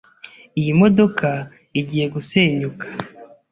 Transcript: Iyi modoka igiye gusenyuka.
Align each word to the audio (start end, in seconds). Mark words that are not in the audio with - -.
Iyi 0.59 0.71
modoka 0.81 1.29
igiye 1.79 2.05
gusenyuka. 2.13 2.85